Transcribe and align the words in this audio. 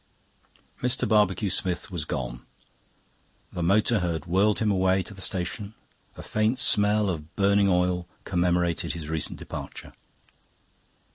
Mr. 0.81 1.07
Barbecue 1.07 1.51
Smith 1.51 1.91
was 1.91 2.05
gone. 2.05 2.43
The 3.53 3.61
motor 3.61 3.99
had 3.99 4.25
whirled 4.25 4.57
him 4.57 4.71
away 4.71 5.03
to 5.03 5.13
the 5.13 5.21
station; 5.21 5.75
a 6.15 6.23
faint 6.23 6.57
smell 6.57 7.07
of 7.07 7.35
burning 7.35 7.69
oil 7.69 8.07
commemorated 8.25 8.93
his 8.93 9.09
recent 9.11 9.37
departure. 9.37 9.93